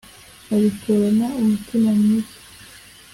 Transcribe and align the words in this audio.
abikorana 0.53 1.25
umutima 1.41 1.89
mwiza. 1.99 2.35